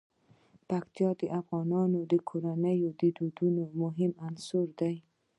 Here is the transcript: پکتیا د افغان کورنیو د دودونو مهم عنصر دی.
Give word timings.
پکتیا 0.69 1.09
د 1.19 1.23
افغان 1.39 1.69
کورنیو 2.29 2.89
د 3.01 3.03
دودونو 3.17 3.63
مهم 3.81 4.11
عنصر 4.27 4.65
دی. 4.79 4.95